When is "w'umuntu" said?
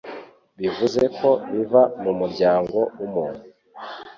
2.97-3.43